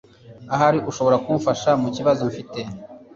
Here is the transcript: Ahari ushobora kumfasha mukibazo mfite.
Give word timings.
Ahari 0.53 0.79
ushobora 0.89 1.21
kumfasha 1.25 1.69
mukibazo 1.81 2.21
mfite. 2.29 2.59